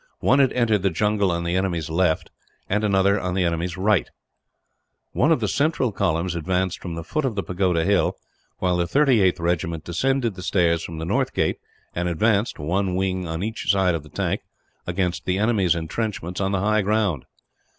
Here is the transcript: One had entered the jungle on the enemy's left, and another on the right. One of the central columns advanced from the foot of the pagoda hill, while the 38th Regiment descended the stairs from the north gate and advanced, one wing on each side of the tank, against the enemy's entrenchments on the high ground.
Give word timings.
One 0.19 0.39
had 0.39 0.51
entered 0.53 0.81
the 0.81 0.89
jungle 0.89 1.29
on 1.29 1.43
the 1.43 1.55
enemy's 1.55 1.87
left, 1.87 2.31
and 2.67 2.83
another 2.83 3.19
on 3.19 3.35
the 3.35 3.73
right. 3.77 4.09
One 5.11 5.31
of 5.31 5.41
the 5.41 5.47
central 5.47 5.91
columns 5.91 6.33
advanced 6.33 6.79
from 6.81 6.95
the 6.95 7.03
foot 7.03 7.23
of 7.23 7.35
the 7.35 7.43
pagoda 7.43 7.85
hill, 7.85 8.15
while 8.57 8.77
the 8.77 8.85
38th 8.85 9.39
Regiment 9.39 9.83
descended 9.83 10.33
the 10.33 10.41
stairs 10.41 10.81
from 10.81 10.97
the 10.97 11.05
north 11.05 11.35
gate 11.35 11.59
and 11.93 12.09
advanced, 12.09 12.57
one 12.57 12.95
wing 12.95 13.27
on 13.27 13.43
each 13.43 13.71
side 13.71 13.93
of 13.93 14.01
the 14.01 14.09
tank, 14.09 14.41
against 14.87 15.25
the 15.25 15.37
enemy's 15.37 15.75
entrenchments 15.75 16.41
on 16.41 16.51
the 16.51 16.61
high 16.61 16.81
ground. 16.81 17.25